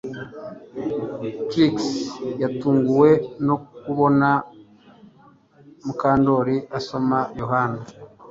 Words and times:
Trix 1.49 1.75
yatunguwe 2.41 3.09
no 3.45 3.55
kubona 3.83 4.29
Mukandoli 5.85 6.55
asoma 6.77 7.17
Yohana 7.39 7.79